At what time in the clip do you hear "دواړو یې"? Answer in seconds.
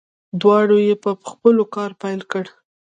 0.41-0.95